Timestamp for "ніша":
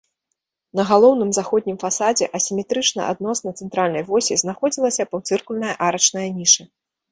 6.43-6.63